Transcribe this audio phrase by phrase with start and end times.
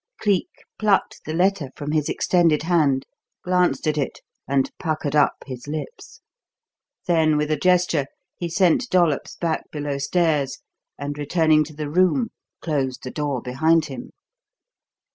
[0.19, 0.49] Cleek
[0.79, 3.05] plucked the letter from his extended hand,
[3.43, 6.21] glanced at it, and puckered up his lips;
[7.05, 10.57] then, with a gesture, he sent Dollops back below stairs,
[10.97, 12.29] and, returning to the room,
[12.63, 14.09] closed the door behind him.